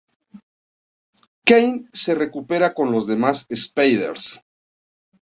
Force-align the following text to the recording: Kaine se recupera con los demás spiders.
Kaine 1.45 1.87
se 1.93 2.15
recupera 2.15 2.73
con 2.73 2.91
los 2.91 3.05
demás 3.05 3.45
spiders. 3.55 4.43